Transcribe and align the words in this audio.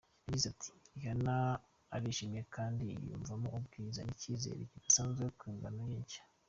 Yagize 0.25 0.45
ati 0.53 0.69
"Rihanna 0.93 1.35
arishimye 1.95 2.41
kandi 2.55 2.81
yiyumvamo 2.91 3.47
ubwiza 3.57 3.99
n’icyizere 4.03 4.61
kidasanzwe 4.71 5.23
ku 5.39 5.45
ngano 5.55 5.83
ye 5.93 6.01
nshya. 6.05 6.21